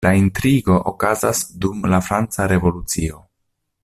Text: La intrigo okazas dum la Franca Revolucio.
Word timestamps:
La 0.07 0.11
intrigo 0.19 0.77
okazas 0.91 1.43
dum 1.65 1.85
la 1.93 2.01
Franca 2.09 2.51
Revolucio. 2.53 3.21